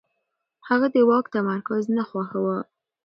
هغه 0.67 0.87
د 0.95 0.97
واک 1.09 1.25
تمرکز 1.35 1.83
نه 1.95 2.03
خوښاوه. 2.09 2.57